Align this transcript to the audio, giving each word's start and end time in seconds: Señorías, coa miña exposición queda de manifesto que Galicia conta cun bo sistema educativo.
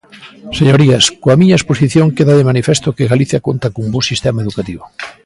Señorías, 0.59 1.03
coa 1.21 1.39
miña 1.39 1.59
exposición 1.59 2.07
queda 2.17 2.37
de 2.39 2.47
manifesto 2.49 2.95
que 2.97 3.09
Galicia 3.13 3.43
conta 3.47 3.71
cun 3.73 3.87
bo 3.93 4.07
sistema 4.11 4.39
educativo. 4.45 4.83